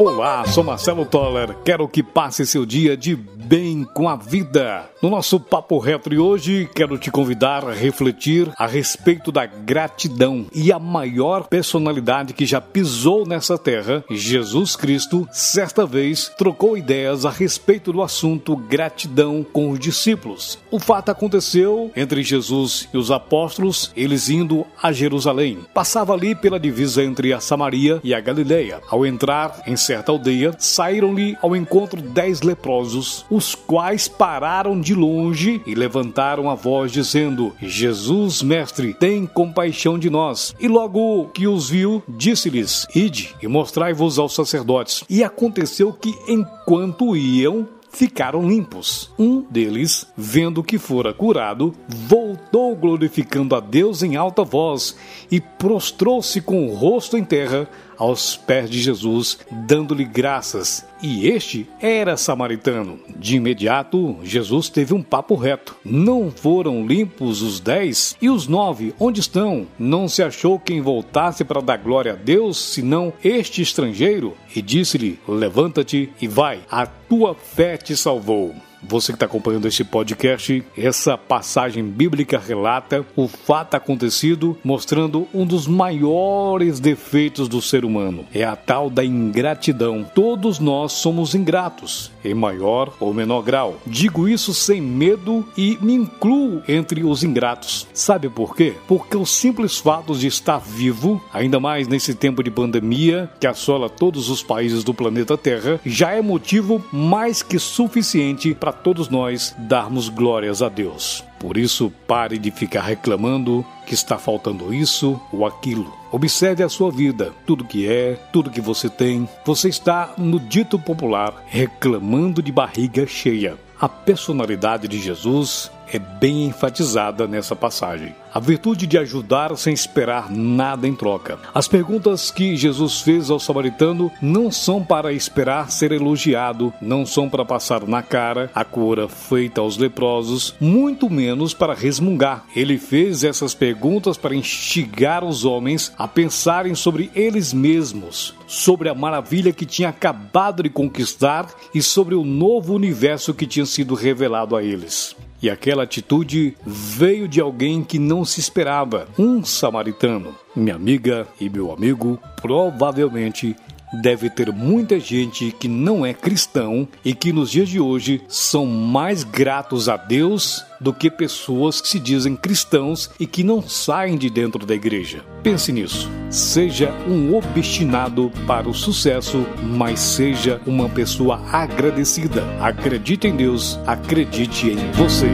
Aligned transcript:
Olá, 0.00 0.46
sou 0.46 0.62
Marcelo 0.62 1.04
Toller. 1.04 1.56
Quero 1.64 1.88
que 1.88 2.04
passe 2.04 2.46
seu 2.46 2.64
dia 2.64 2.96
de 2.96 3.16
bem 3.16 3.82
com 3.82 4.08
a 4.08 4.14
vida. 4.14 4.88
No 5.02 5.10
nosso 5.10 5.40
papo 5.40 5.78
reto 5.78 6.10
de 6.10 6.18
hoje, 6.18 6.68
quero 6.74 6.98
te 6.98 7.10
convidar 7.10 7.64
a 7.64 7.72
refletir 7.72 8.48
a 8.56 8.66
respeito 8.66 9.32
da 9.32 9.46
gratidão 9.46 10.46
e 10.54 10.70
a 10.70 10.78
maior 10.78 11.48
personalidade 11.48 12.32
que 12.34 12.44
já 12.44 12.60
pisou 12.60 13.26
nessa 13.26 13.56
terra, 13.56 14.04
Jesus 14.10 14.76
Cristo, 14.76 15.26
certa 15.32 15.86
vez 15.86 16.30
trocou 16.36 16.76
ideias 16.76 17.24
a 17.24 17.30
respeito 17.30 17.92
do 17.92 18.02
assunto 18.02 18.54
gratidão 18.54 19.44
com 19.52 19.70
os 19.70 19.80
discípulos. 19.80 20.58
O 20.70 20.78
fato 20.78 21.10
aconteceu 21.10 21.90
entre 21.96 22.22
Jesus 22.22 22.88
e 22.92 22.98
os 22.98 23.10
apóstolos, 23.10 23.90
eles 23.96 24.28
indo 24.28 24.66
a 24.82 24.92
Jerusalém. 24.92 25.58
Passava 25.72 26.12
ali 26.12 26.34
pela 26.34 26.60
divisa 26.60 27.02
entre 27.02 27.32
a 27.32 27.40
Samaria 27.40 28.00
e 28.04 28.14
a 28.14 28.20
Galileia. 28.20 28.80
Ao 28.90 29.06
entrar 29.06 29.62
em 29.66 29.76
certa 29.88 30.12
aldeia, 30.12 30.54
saíram-lhe 30.58 31.38
ao 31.40 31.56
encontro 31.56 32.02
dez 32.02 32.42
leprosos, 32.42 33.24
os 33.30 33.54
quais 33.54 34.06
pararam 34.06 34.78
de 34.78 34.94
longe 34.94 35.62
e 35.66 35.74
levantaram 35.74 36.50
a 36.50 36.54
voz, 36.54 36.92
dizendo: 36.92 37.54
Jesus, 37.58 38.42
mestre, 38.42 38.92
tem 38.92 39.24
compaixão 39.24 39.98
de 39.98 40.10
nós. 40.10 40.54
E 40.60 40.68
logo 40.68 41.28
que 41.28 41.48
os 41.48 41.70
viu, 41.70 42.02
disse-lhes: 42.06 42.86
Ide 42.94 43.34
e 43.42 43.48
mostrai-vos 43.48 44.18
aos 44.18 44.34
sacerdotes. 44.34 45.04
E 45.08 45.24
aconteceu 45.24 45.90
que, 45.90 46.14
enquanto 46.28 47.16
iam, 47.16 47.66
ficaram 47.98 48.48
limpos. 48.48 49.10
Um 49.18 49.42
deles, 49.42 50.06
vendo 50.16 50.62
que 50.62 50.78
fora 50.78 51.12
curado, 51.12 51.74
voltou 51.88 52.76
glorificando 52.76 53.56
a 53.56 53.60
Deus 53.60 54.04
em 54.04 54.14
alta 54.14 54.44
voz 54.44 54.96
e 55.28 55.40
prostrou-se 55.40 56.40
com 56.40 56.68
o 56.68 56.74
rosto 56.74 57.18
em 57.18 57.24
terra 57.24 57.68
aos 57.96 58.36
pés 58.36 58.70
de 58.70 58.80
Jesus, 58.80 59.40
dando-lhe 59.50 60.04
graças. 60.04 60.86
E 61.02 61.28
este 61.28 61.68
era 61.80 62.16
samaritano. 62.16 62.98
De 63.16 63.36
imediato, 63.36 64.16
Jesus 64.22 64.68
teve 64.68 64.94
um 64.94 65.02
papo 65.02 65.34
reto. 65.34 65.76
Não 65.84 66.30
foram 66.30 66.86
limpos 66.86 67.40
os 67.40 67.60
dez? 67.60 68.16
E 68.20 68.28
os 68.28 68.48
nove, 68.48 68.94
onde 68.98 69.20
estão? 69.20 69.66
Não 69.78 70.08
se 70.08 70.22
achou 70.22 70.58
quem 70.58 70.80
voltasse 70.80 71.44
para 71.44 71.62
dar 71.62 71.76
glória 71.76 72.12
a 72.12 72.16
Deus, 72.16 72.58
senão 72.58 73.12
este 73.22 73.62
estrangeiro? 73.62 74.36
E 74.54 74.60
disse-lhe: 74.60 75.18
Levanta-te 75.28 76.12
e 76.20 76.26
vai, 76.26 76.60
a 76.70 76.86
tua 76.86 77.34
fé 77.34 77.76
te 77.76 77.96
salvou. 77.96 78.54
Você 78.82 79.12
que 79.12 79.16
está 79.16 79.26
acompanhando 79.26 79.66
este 79.66 79.82
podcast, 79.82 80.64
essa 80.76 81.18
passagem 81.18 81.84
bíblica 81.84 82.38
relata 82.38 83.04
o 83.16 83.26
fato 83.26 83.74
acontecido, 83.74 84.56
mostrando 84.62 85.26
um 85.34 85.44
dos 85.44 85.66
maiores 85.66 86.78
defeitos 86.78 87.48
do 87.48 87.60
ser 87.60 87.84
humano. 87.84 88.24
É 88.32 88.44
a 88.44 88.54
tal 88.54 88.88
da 88.88 89.04
ingratidão. 89.04 90.06
Todos 90.14 90.58
nós 90.58 90.92
somos 90.92 91.34
ingratos, 91.34 92.12
em 92.24 92.34
maior 92.34 92.92
ou 93.00 93.12
menor 93.12 93.42
grau. 93.42 93.78
Digo 93.86 94.28
isso 94.28 94.54
sem 94.54 94.80
medo 94.80 95.44
e 95.56 95.76
me 95.80 95.94
incluo 95.94 96.62
entre 96.68 97.02
os 97.02 97.24
ingratos. 97.24 97.86
Sabe 97.92 98.28
por 98.28 98.54
quê? 98.54 98.74
Porque 98.86 99.16
o 99.16 99.26
simples 99.26 99.78
fato 99.78 100.14
de 100.14 100.26
estar 100.26 100.58
vivo, 100.58 101.20
ainda 101.32 101.58
mais 101.58 101.88
nesse 101.88 102.14
tempo 102.14 102.42
de 102.42 102.50
pandemia 102.50 103.28
que 103.40 103.46
assola 103.46 103.90
todos 103.90 104.28
os 104.30 104.42
países 104.42 104.84
do 104.84 104.94
planeta 104.94 105.36
Terra, 105.36 105.80
já 105.84 106.12
é 106.12 106.22
motivo 106.22 106.84
mais 106.92 107.42
que 107.42 107.58
suficiente 107.58 108.54
para 108.54 108.67
para 108.68 108.76
todos 108.76 109.08
nós 109.08 109.56
darmos 109.56 110.10
glórias 110.10 110.60
a 110.60 110.68
Deus. 110.68 111.24
Por 111.38 111.56
isso, 111.56 111.90
pare 112.06 112.36
de 112.36 112.50
ficar 112.50 112.82
reclamando 112.82 113.64
que 113.86 113.94
está 113.94 114.18
faltando 114.18 114.74
isso 114.74 115.18
ou 115.32 115.46
aquilo. 115.46 115.90
Observe 116.12 116.62
a 116.62 116.68
sua 116.68 116.90
vida, 116.90 117.32
tudo 117.46 117.64
que 117.64 117.88
é, 117.88 118.18
tudo 118.30 118.50
que 118.50 118.60
você 118.60 118.90
tem. 118.90 119.26
Você 119.46 119.70
está, 119.70 120.12
no 120.18 120.38
dito 120.38 120.78
popular, 120.78 121.32
reclamando 121.46 122.42
de 122.42 122.52
barriga 122.52 123.06
cheia. 123.06 123.56
A 123.80 123.88
personalidade 123.88 124.86
de 124.86 124.98
Jesus 124.98 125.70
é 125.92 125.98
bem 125.98 126.46
enfatizada 126.46 127.26
nessa 127.26 127.54
passagem. 127.54 128.14
A 128.32 128.40
virtude 128.40 128.86
de 128.86 128.98
ajudar 128.98 129.56
sem 129.56 129.72
esperar 129.72 130.30
nada 130.30 130.86
em 130.86 130.94
troca. 130.94 131.38
As 131.54 131.66
perguntas 131.66 132.30
que 132.30 132.56
Jesus 132.56 133.00
fez 133.00 133.30
ao 133.30 133.40
samaritano 133.40 134.12
não 134.20 134.50
são 134.50 134.84
para 134.84 135.12
esperar 135.12 135.70
ser 135.70 135.92
elogiado, 135.92 136.72
não 136.80 137.06
são 137.06 137.28
para 137.28 137.44
passar 137.44 137.86
na 137.86 138.02
cara 138.02 138.50
a 138.54 138.64
cura 138.64 139.08
feita 139.08 139.60
aos 139.60 139.78
leprosos, 139.78 140.54
muito 140.60 141.08
menos 141.08 141.54
para 141.54 141.74
resmungar. 141.74 142.44
Ele 142.54 142.78
fez 142.78 143.24
essas 143.24 143.54
perguntas 143.54 144.16
para 144.16 144.34
instigar 144.34 145.24
os 145.24 145.44
homens 145.44 145.92
a 145.98 146.06
pensarem 146.06 146.74
sobre 146.74 147.10
eles 147.14 147.52
mesmos, 147.52 148.34
sobre 148.46 148.88
a 148.88 148.94
maravilha 148.94 149.52
que 149.52 149.66
tinha 149.66 149.88
acabado 149.88 150.62
de 150.62 150.70
conquistar 150.70 151.46
e 151.74 151.82
sobre 151.82 152.14
o 152.14 152.24
novo 152.24 152.74
universo 152.74 153.32
que 153.34 153.46
tinha 153.46 153.66
sido 153.66 153.94
revelado 153.94 154.54
a 154.54 154.62
eles. 154.62 155.16
E 155.40 155.48
aquela 155.48 155.84
atitude 155.84 156.56
veio 156.66 157.28
de 157.28 157.40
alguém 157.40 157.84
que 157.84 157.98
não 157.98 158.24
se 158.24 158.40
esperava, 158.40 159.08
um 159.18 159.44
samaritano. 159.44 160.34
Minha 160.54 160.74
amiga 160.74 161.28
e 161.40 161.48
meu 161.48 161.72
amigo 161.72 162.18
provavelmente 162.42 163.54
deve 163.92 164.28
ter 164.30 164.52
muita 164.52 164.98
gente 164.98 165.52
que 165.52 165.68
não 165.68 166.04
é 166.04 166.12
cristão 166.12 166.86
e 167.04 167.14
que 167.14 167.32
nos 167.32 167.50
dias 167.50 167.68
de 167.68 167.80
hoje 167.80 168.22
são 168.28 168.66
mais 168.66 169.24
gratos 169.24 169.88
a 169.88 169.96
Deus 169.96 170.64
do 170.80 170.92
que 170.92 171.10
pessoas 171.10 171.80
que 171.80 171.88
se 171.88 171.98
dizem 171.98 172.36
cristãos 172.36 173.10
e 173.18 173.26
que 173.26 173.42
não 173.42 173.60
saem 173.62 174.16
de 174.16 174.30
dentro 174.30 174.64
da 174.64 174.74
igreja. 174.74 175.24
Pense 175.42 175.72
nisso. 175.72 176.08
Seja 176.30 176.92
um 177.08 177.34
obstinado 177.34 178.30
para 178.46 178.68
o 178.68 178.74
sucesso, 178.74 179.44
mas 179.62 179.98
seja 179.98 180.60
uma 180.66 180.88
pessoa 180.88 181.42
agradecida. 181.52 182.44
Acredite 182.60 183.26
em 183.26 183.36
Deus, 183.36 183.78
acredite 183.86 184.68
em 184.68 184.92
você. 184.92 185.28